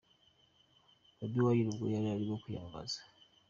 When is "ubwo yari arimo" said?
1.71-2.35